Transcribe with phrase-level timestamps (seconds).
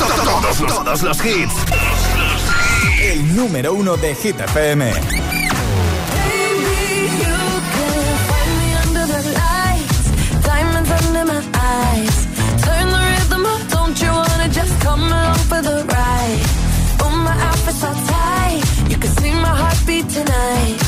[0.00, 1.54] Todos los, todos los hits.
[3.00, 4.92] El número uno de Hit FM.
[20.00, 20.78] Tonight,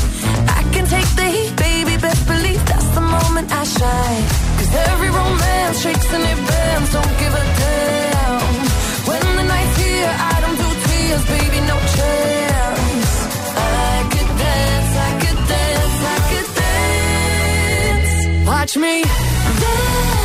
[0.49, 1.95] I can take the heat, baby.
[1.97, 4.23] Best believe that's the moment I shine.
[4.57, 6.91] Cause every romance shakes and it bends.
[6.91, 8.12] Don't give a damn.
[18.63, 20.22] Watch me dance,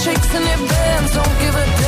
[0.00, 1.14] romance shakes and it bends.
[1.14, 1.79] Don't give a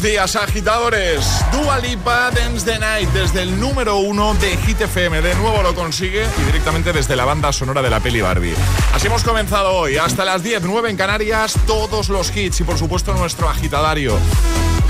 [0.00, 1.26] Buenos días, agitadores.
[1.52, 5.20] Dua Lipa Dance the Night desde el número uno de Hit FM.
[5.20, 8.54] De nuevo lo consigue y directamente desde la banda sonora de la peli Barbie.
[8.94, 9.98] Así hemos comenzado hoy.
[9.98, 14.16] Hasta las 10, 9 en Canarias, todos los hits y por supuesto nuestro agitadario.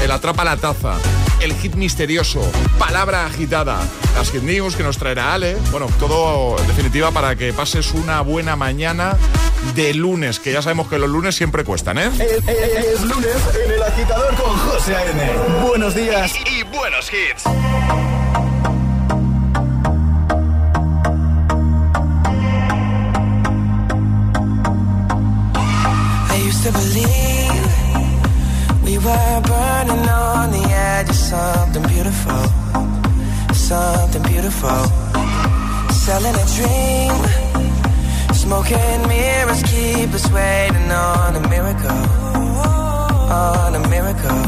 [0.01, 0.95] El atrapa la taza,
[1.41, 2.41] el hit misterioso,
[2.79, 3.81] palabra agitada,
[4.15, 5.57] las hit news que nos traerá Ale.
[5.73, 9.19] Bueno, todo en definitiva para que pases una buena mañana
[9.75, 12.11] de lunes, que ya sabemos que los lunes siempre cuestan, ¿eh?
[12.15, 15.67] Es, es- es lunes en el agitador con José A.M.
[15.67, 17.45] Buenos días y buenos hits.
[26.31, 27.67] I used to believe
[28.85, 32.45] we were burning on the edge of something beautiful,
[33.53, 34.87] something beautiful.
[35.93, 37.13] Selling a dream,
[38.33, 42.30] smoking mirrors keep us waiting on a miracle,
[43.31, 44.43] on a miracle.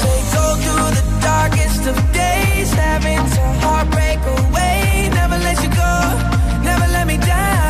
[0.00, 5.08] Say go through the darkest of days, having to heartbreak away.
[5.14, 5.94] Never let you go,
[6.62, 7.67] never let me down.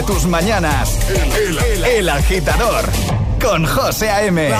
[0.00, 0.98] De tus mañanas.
[1.84, 2.84] El, agitador.
[3.40, 4.46] Con José A.M.
[4.46, 4.54] El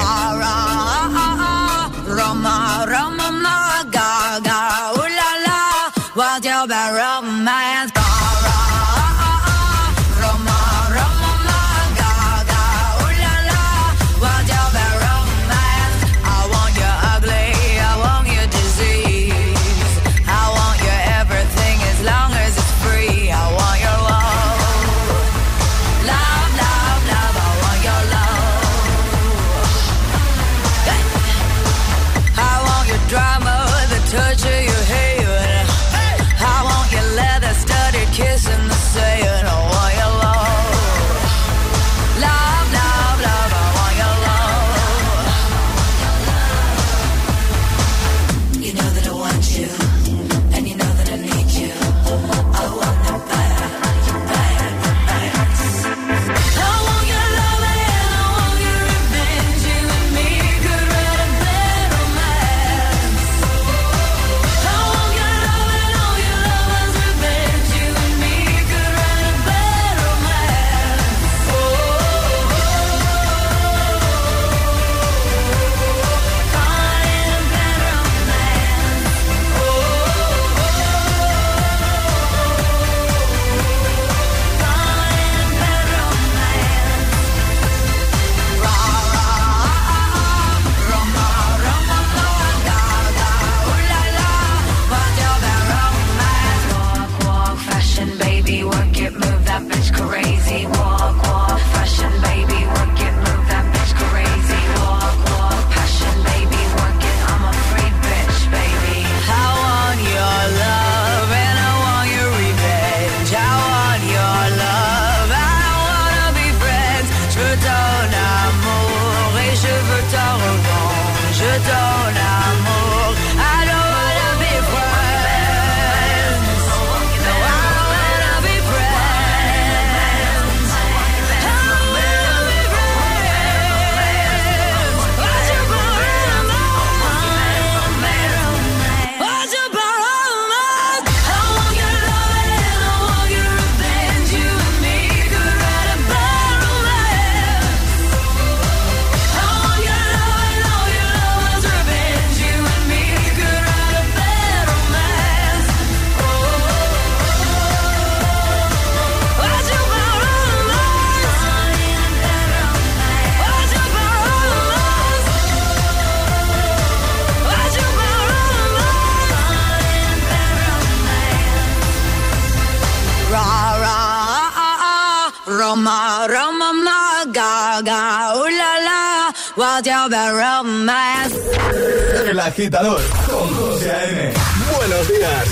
[182.51, 184.33] agitador con José A.M.
[184.77, 185.45] Buenos días.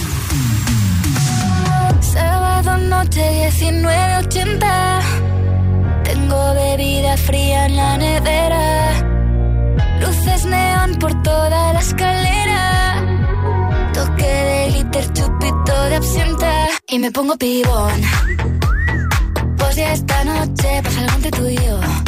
[2.01, 5.01] Sábado noche 19.80.
[6.05, 8.91] Tengo bebida fría en la nevera.
[10.01, 13.05] Luces neón por toda la escalera.
[13.95, 16.53] Toque de glitter, chupito de absenta.
[16.89, 18.01] Y me pongo pibón.
[19.57, 22.08] Pues ya esta noche pasa algo entre tú y yo de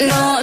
[0.00, 0.42] No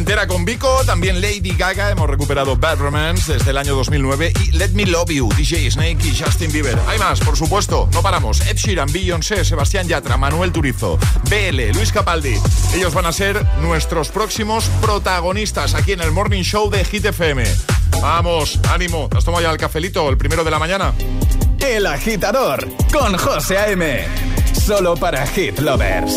[0.00, 4.52] Entera con Vico, también Lady Gaga, hemos recuperado Bad Romance desde el año 2009 y
[4.52, 6.78] Let Me Love You, DJ Snake y Justin Bieber.
[6.88, 8.40] Hay más, por supuesto, no paramos.
[8.46, 12.34] Ed Sheeran, Beyoncé, Sebastián Yatra, Manuel Turizo, BL, Luis Capaldi.
[12.74, 17.44] Ellos van a ser nuestros próximos protagonistas aquí en el Morning Show de Hit FM.
[18.00, 20.94] Vamos, ánimo, ¿te has ya el cafelito, el primero de la mañana?
[21.58, 24.06] El agitador con José A.M.
[24.64, 26.14] Solo para Hit Lovers.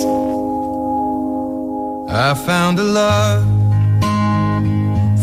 [2.08, 3.53] I found a love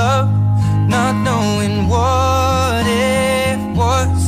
[0.00, 0.30] love,
[0.94, 4.18] not knowing what it was.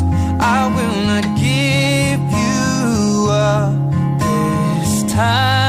[0.56, 3.72] I will not give you up
[4.22, 5.61] this time.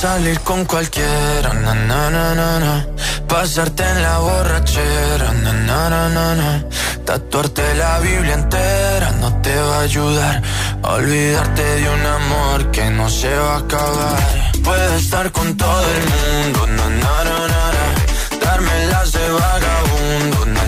[0.00, 2.86] Salir con cualquiera, na, na, na, na,
[3.26, 6.64] pasarte en la borrachera, na, na, na, na, na.
[7.04, 10.42] tatuarte la Biblia entera no te va a ayudar
[10.84, 14.52] a olvidarte de un amor que no se va a acabar.
[14.62, 20.62] Puedes estar con todo el mundo, na, na, na, na, darme las de vagabundo, na,
[20.62, 20.67] na, na,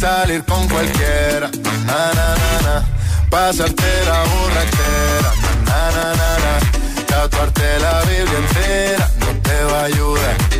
[0.00, 1.50] salir con cualquiera,
[1.84, 2.84] na, na, na, na.
[3.28, 5.30] Pasarte la borrachera,
[5.66, 7.04] na, na, na, na.
[7.06, 10.59] Tatuarte la Biblia entera no te va a ayudar.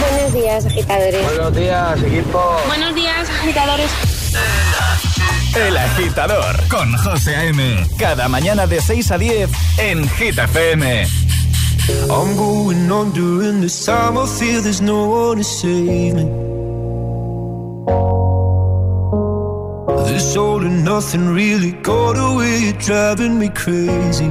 [0.00, 1.24] Buenos días, agitadores.
[1.26, 2.56] Buenos días, equipo.
[2.66, 3.90] Buenos días, agitadores.
[5.56, 7.86] El agitador con José A.M.
[7.98, 11.06] Cada mañana de 6 a 10 en Hit FM.
[12.08, 14.16] I'm going on during this time.
[14.16, 16.24] I feel there's no one to save me.
[20.06, 22.58] This all and nothing really got away.
[22.60, 24.30] You're driving me crazy.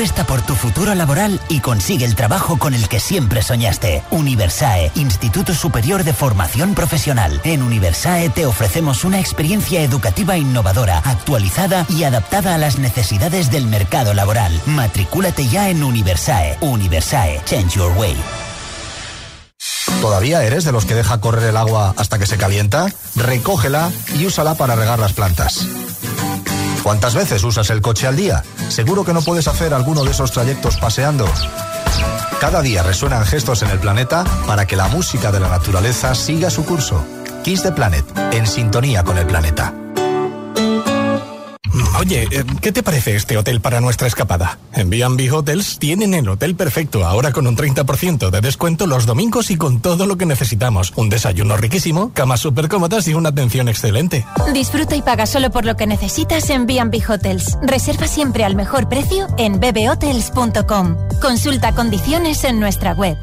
[0.00, 4.02] Apuesta por tu futuro laboral y consigue el trabajo con el que siempre soñaste.
[4.10, 7.38] Universae, Instituto Superior de Formación Profesional.
[7.44, 13.66] En Universae te ofrecemos una experiencia educativa innovadora, actualizada y adaptada a las necesidades del
[13.66, 14.58] mercado laboral.
[14.64, 16.56] Matricúlate ya en Universae.
[16.62, 18.16] Universae, Change Your Way.
[20.00, 22.86] ¿Todavía eres de los que deja correr el agua hasta que se calienta?
[23.16, 25.66] Recógela y úsala para regar las plantas.
[26.82, 28.42] ¿Cuántas veces usas el coche al día?
[28.68, 31.26] ¿Seguro que no puedes hacer alguno de esos trayectos paseando?
[32.40, 36.48] Cada día resuenan gestos en el planeta para que la música de la naturaleza siga
[36.48, 37.04] su curso.
[37.44, 39.74] Kiss the Planet, en sintonía con el planeta.
[42.00, 44.58] Oye, eh, ¿qué te parece este hotel para nuestra escapada?
[44.72, 49.50] En B&B Hotels tienen el hotel perfecto, ahora con un 30% de descuento los domingos
[49.50, 50.94] y con todo lo que necesitamos.
[50.96, 54.24] Un desayuno riquísimo, camas súper cómodas y una atención excelente.
[54.54, 57.58] Disfruta y paga solo por lo que necesitas en B&B Hotels.
[57.60, 60.96] Reserva siempre al mejor precio en bbhotels.com.
[61.20, 63.18] Consulta condiciones en nuestra web.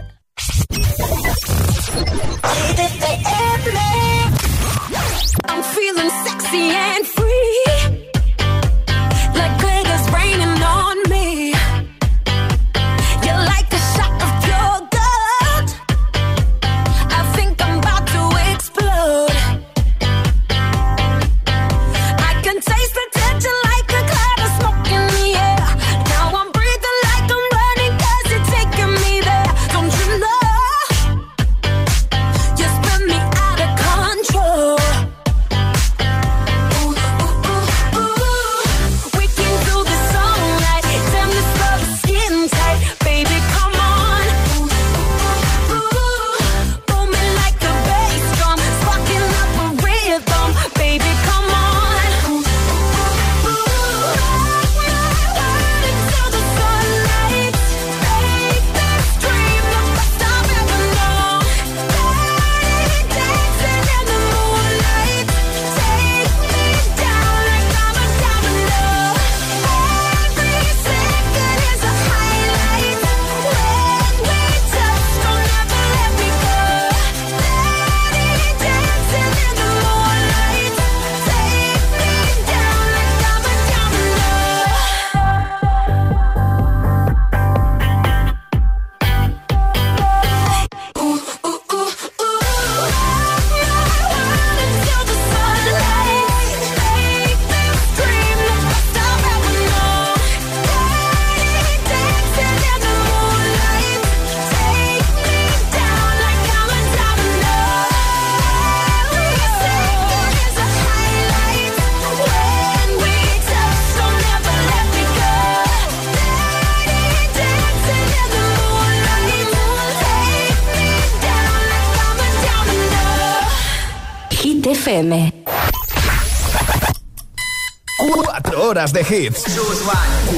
[127.97, 129.43] Cuatro horas de hits.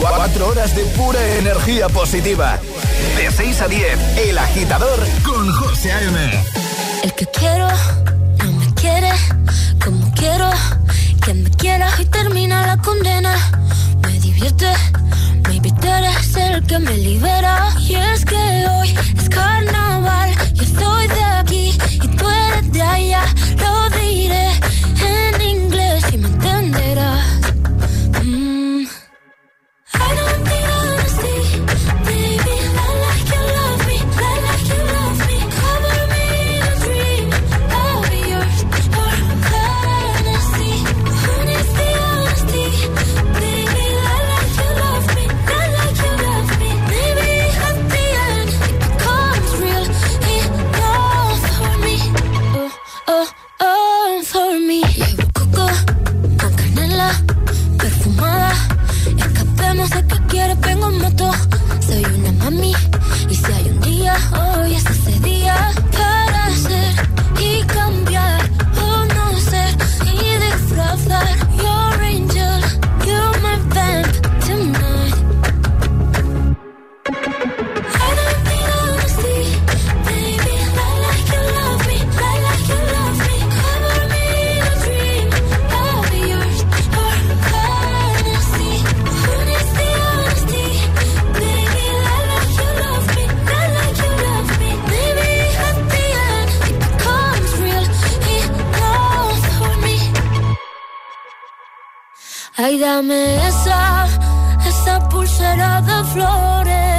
[0.01, 2.59] Cuatro horas de pura energía positiva.
[3.15, 6.43] De 6 a 10, El Agitador con José A.M.
[7.03, 7.69] El que quiero
[8.43, 9.11] no me quiere
[9.81, 10.49] como quiero.
[11.23, 13.37] Que me quiera y termina la condena.
[14.01, 14.73] Me divierte,
[15.47, 17.69] maybe tú eres el que me libera.
[17.79, 20.35] Y es que hoy es carnaval.
[20.53, 21.77] Yo estoy de aquí
[22.29, 23.23] eres de allá.
[23.57, 24.49] Lo diré
[102.79, 104.07] Dame esa,
[104.65, 106.98] esa pulsera de flores.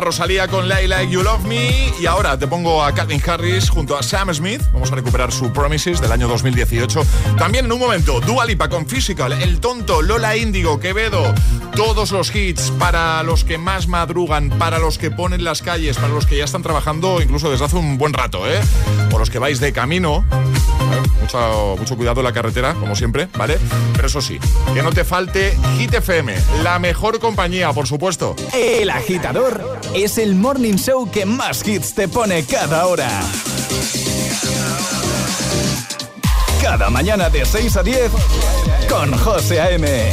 [0.00, 3.96] Rosalía con Like Like You Love Me y ahora te pongo a Calvin Harris junto
[3.96, 4.62] a Sam Smith.
[4.72, 7.04] Vamos a recuperar su Promises del año 2018.
[7.36, 11.34] También en un momento, Dua Lipa con Physical, El Tonto, Lola Índigo, Quevedo.
[11.76, 16.08] Todos los hits para los que más madrugan, para los que ponen las calles, para
[16.08, 18.60] los que ya están trabajando incluso desde hace un buen rato, ¿eh?
[19.12, 20.24] O los que vais de camino.
[21.20, 23.58] Mucho, mucho cuidado en la carretera, como siempre, ¿vale?
[23.94, 24.38] Pero eso sí,
[24.74, 28.34] que no te falte Hit FM, la mejor compañía, por supuesto.
[28.52, 33.08] El agitador es el morning show que más hits te pone cada hora.
[36.62, 38.10] Cada mañana de 6 a 10
[38.88, 40.12] con José A.M.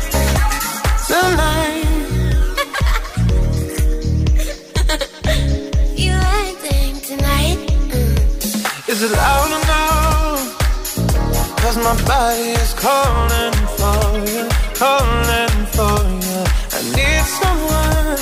[1.07, 1.83] Tonight.
[5.95, 7.57] you acting tonight?
[8.87, 10.57] Is it loud enough?
[11.57, 16.41] Cause my body is calling for you, calling for you.
[16.71, 18.21] I need someone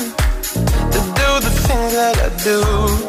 [0.94, 3.09] to do the things that I do.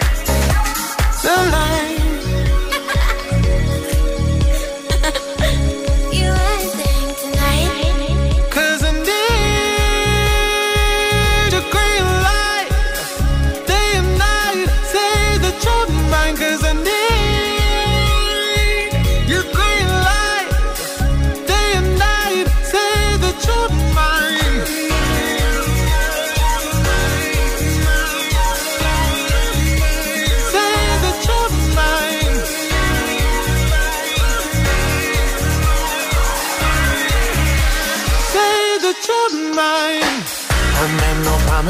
[1.21, 1.71] Tonight.
[1.71, 1.80] you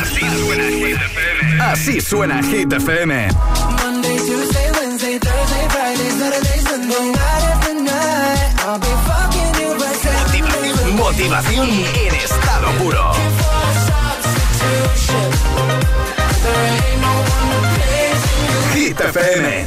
[0.00, 1.60] Así suena Hit FM.
[1.60, 3.28] Así suena Hit FM.
[3.82, 5.70] Monday, Tuesday, Wednesday, Thursday,
[10.96, 13.12] Motivación en estado puro.
[18.74, 19.66] Hit FM.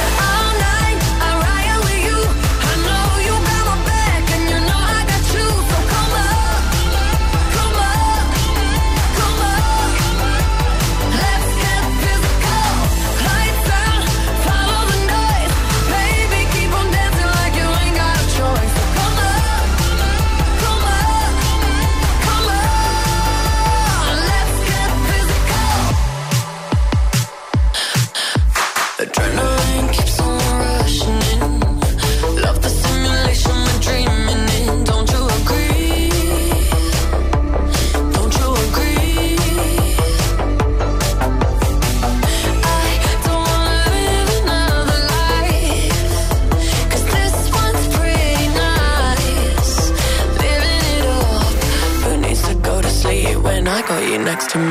[54.41, 54.70] next to me.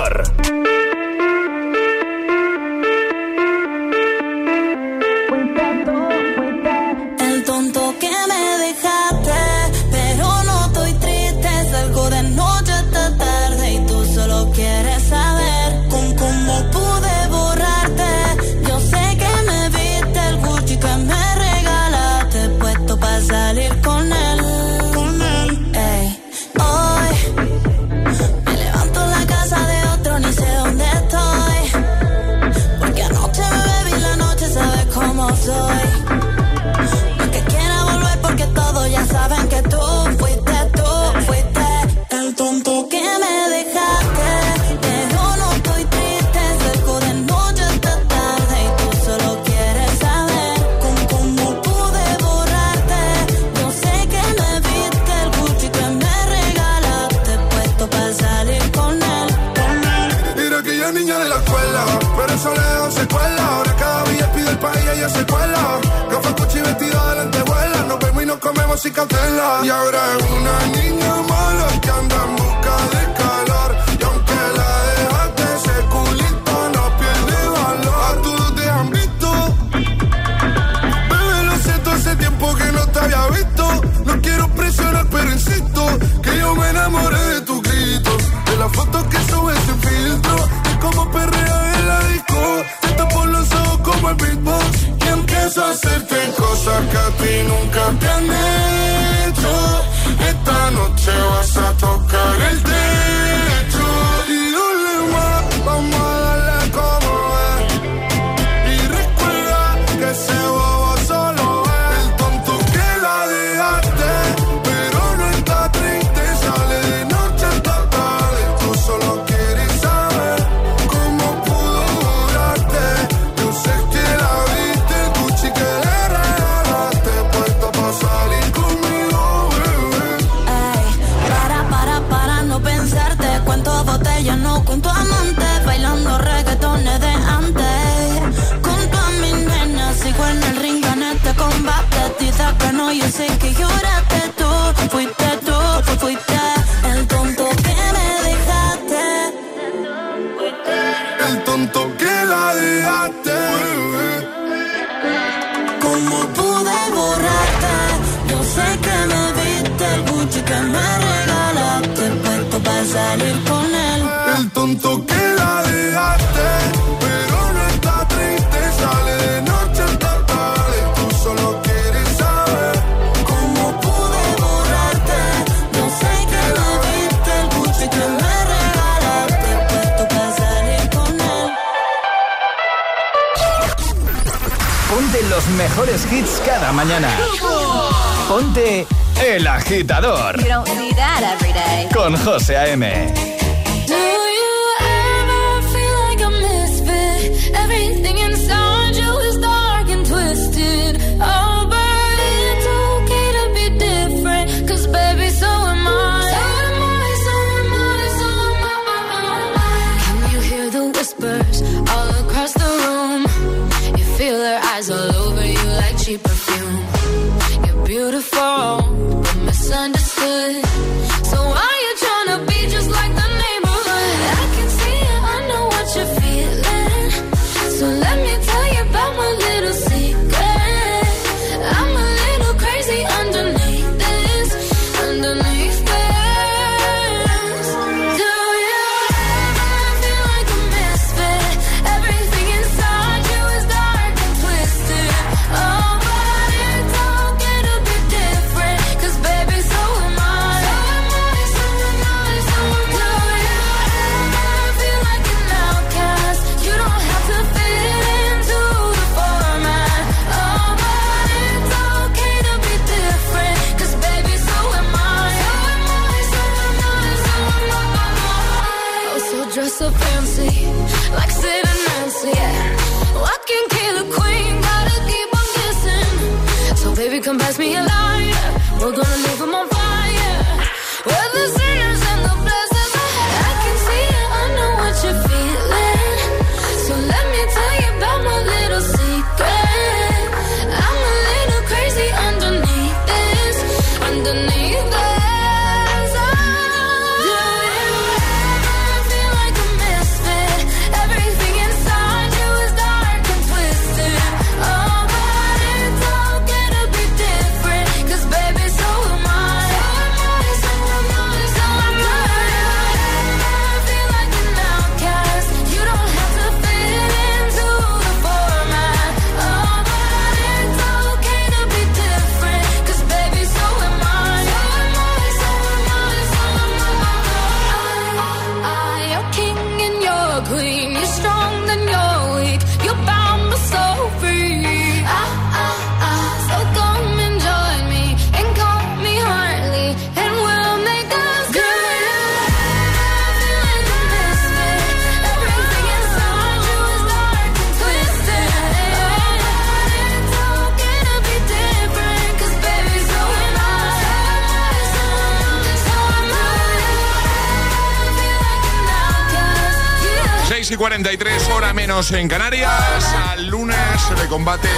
[360.73, 363.05] y 43, hora menos en Canarias.
[363.29, 364.69] Al lunes se le combate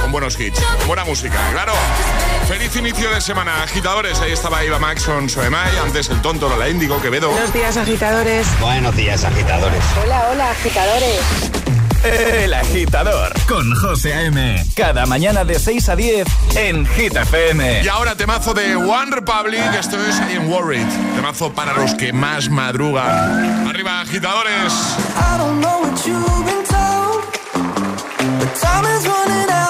[0.00, 1.72] con buenos hits, con buena música, claro.
[2.46, 4.20] Feliz inicio de semana, agitadores.
[4.20, 7.30] Ahí estaba Iva Maxon, Soemai, antes el tonto Lola Índigo, Quevedo.
[7.30, 8.46] Buenos días, agitadores.
[8.60, 9.82] Buenos días, agitadores.
[10.02, 11.20] Hola, hola, agitadores.
[12.02, 14.64] El agitador con José A.M.
[14.74, 16.26] Cada mañana de 6 a 10
[16.56, 17.82] en Hit FM.
[17.84, 20.86] Y ahora temazo de One Republic, esto es I Am Worried.
[21.14, 23.68] Temazo para los que más madrugan.
[23.68, 24.72] Arriba, agitadores.
[25.14, 27.24] I don't know what you've been told,
[28.38, 29.69] but time is running out.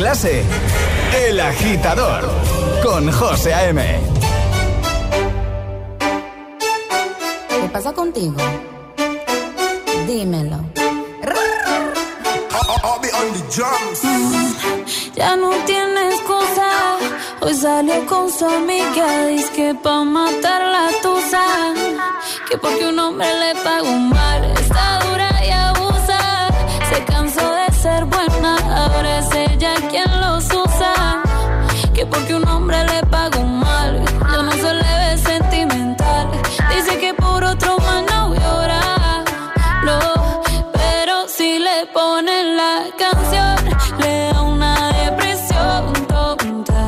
[0.00, 0.42] Clase,
[41.80, 43.56] le ponen la canción,
[44.00, 46.82] le da una depresión tonta.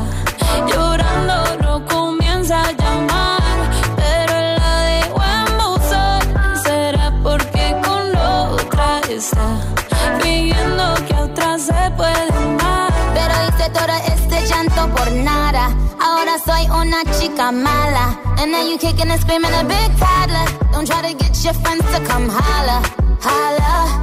[0.67, 3.41] Llorando no comienza a llamar,
[3.95, 6.21] pero la dejó en buzón.
[6.63, 9.47] Será porque con otra está
[10.21, 12.93] fingiendo que a otra se puede amar.
[13.15, 15.71] Pero hice todo este llanto por nada.
[15.99, 18.19] Ahora soy una chica mala.
[18.37, 20.47] And now you kicking and screaming a big toddler.
[20.71, 22.81] Don't try to get your friends to come holla.
[23.21, 24.02] Holla.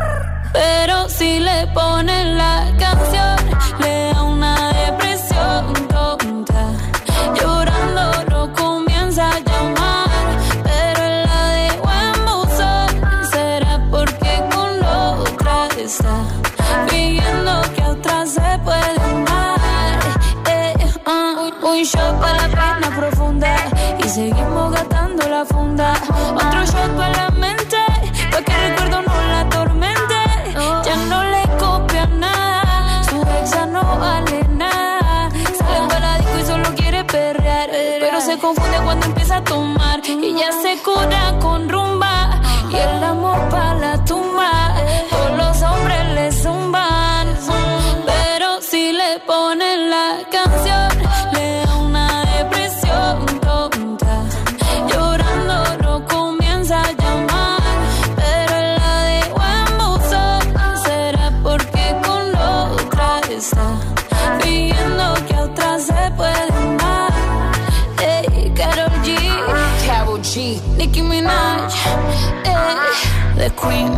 [0.53, 3.37] Pero si le ponen la canción,
[3.79, 6.63] le da una depresión tonta.
[7.35, 10.09] Llorando no comienza a llamar,
[10.63, 12.89] pero la de buen buzón
[13.31, 16.15] será porque con otra está
[16.89, 19.99] pidiendo que a otra se puede amar.
[20.47, 20.73] Eh,
[21.05, 23.55] ah, un shot para la pena profunda
[24.03, 25.93] y seguimos gastando la funda.
[26.35, 27.70] Otro shot para la mente
[39.31, 40.01] a.
[40.23, 41.90] Ella se cura con rumbo
[73.41, 73.91] the queen.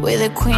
[0.00, 0.56] We're the queen.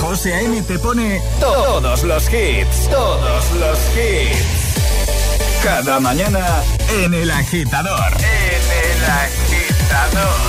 [0.00, 0.62] José A.M.
[0.62, 4.63] te pone todos los hits, todos los hits.
[5.64, 8.12] Cada mañana en el agitador.
[8.18, 10.44] En el agitador.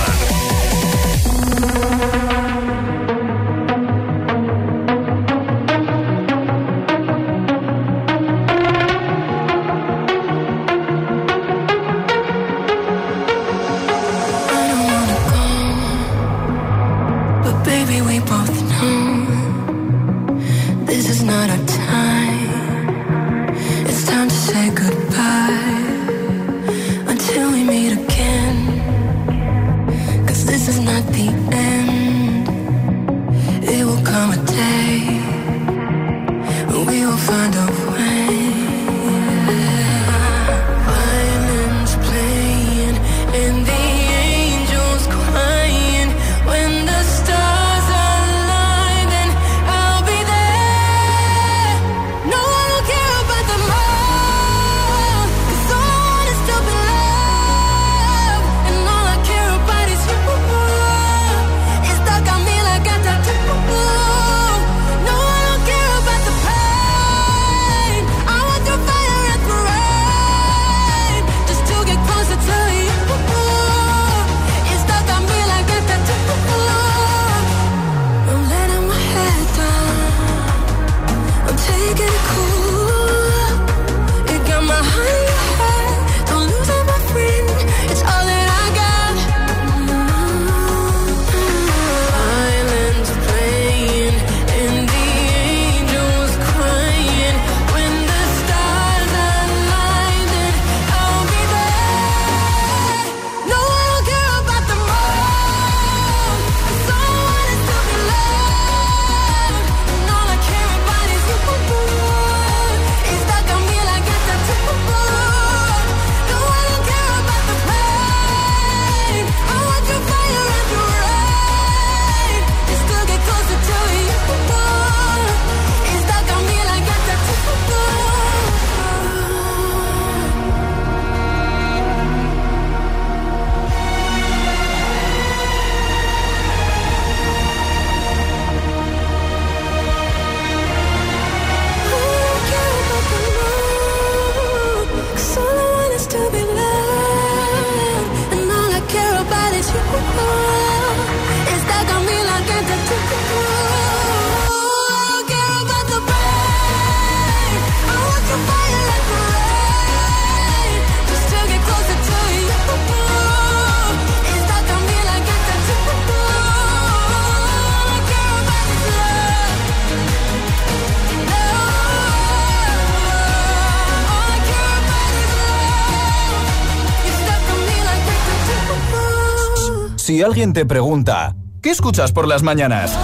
[180.06, 182.96] Si alguien te pregunta, ¿qué escuchas por las mañanas?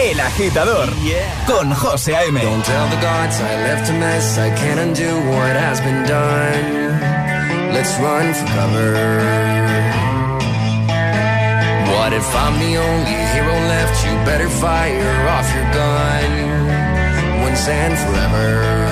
[0.00, 0.88] El agitador
[1.44, 2.40] con José A.M.
[2.40, 4.38] Don't tell the gods I left a mess.
[4.38, 7.72] I can't undo what has been done.
[7.74, 8.92] Let's run for cover.
[11.90, 14.06] What if I'm the only hero left?
[14.06, 18.91] You better fire off your gun once and forever.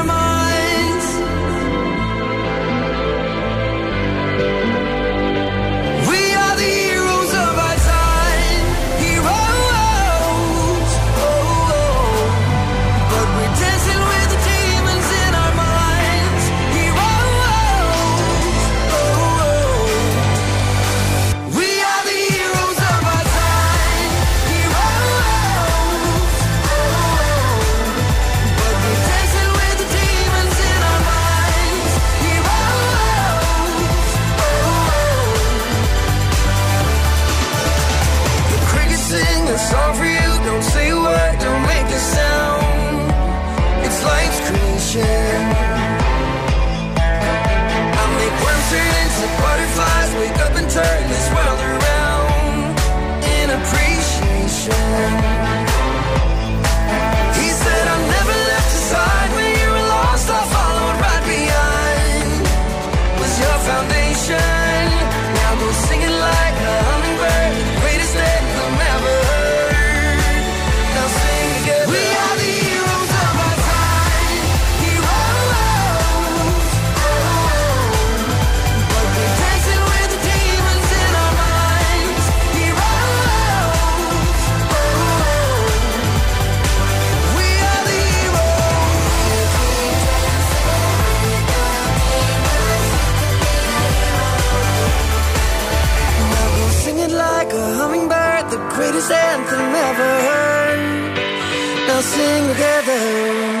[102.83, 103.60] together.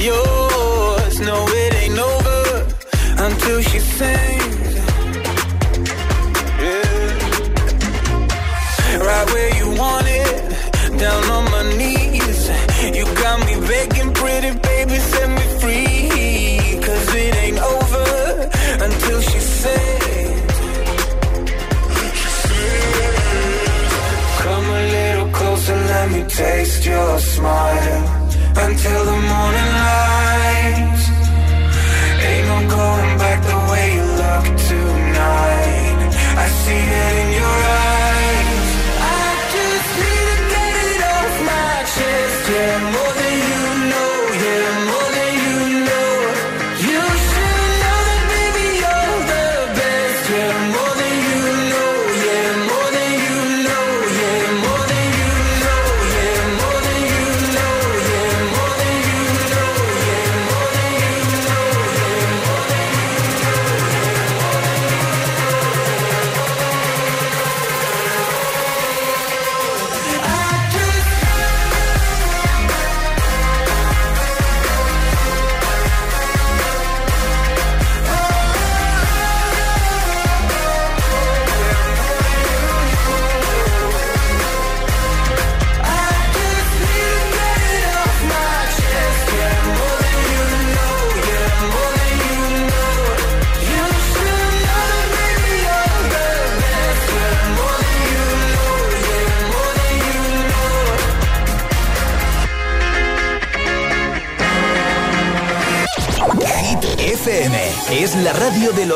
[0.00, 0.49] you